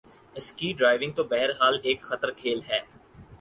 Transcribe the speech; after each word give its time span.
اسک 0.35 0.59
diving 0.79 1.11
تو 1.17 1.23
بہر 1.31 1.49
حال 1.59 1.75
ایک 1.83 1.99
خطر 2.09 2.29
کھیل 2.39 2.59
ہے 2.69 2.79